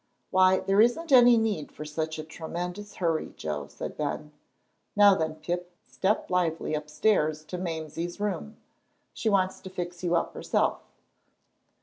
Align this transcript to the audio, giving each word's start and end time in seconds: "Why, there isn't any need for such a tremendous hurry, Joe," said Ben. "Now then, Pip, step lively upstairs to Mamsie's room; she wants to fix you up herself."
"Why, 0.31 0.57
there 0.61 0.81
isn't 0.81 1.11
any 1.11 1.37
need 1.37 1.71
for 1.71 1.85
such 1.85 2.17
a 2.17 2.23
tremendous 2.23 2.95
hurry, 2.95 3.35
Joe," 3.37 3.67
said 3.67 3.97
Ben. 3.97 4.31
"Now 4.95 5.13
then, 5.13 5.35
Pip, 5.35 5.71
step 5.85 6.27
lively 6.31 6.73
upstairs 6.73 7.45
to 7.45 7.59
Mamsie's 7.59 8.19
room; 8.19 8.57
she 9.13 9.29
wants 9.29 9.59
to 9.59 9.69
fix 9.69 10.03
you 10.03 10.15
up 10.15 10.33
herself." 10.33 10.79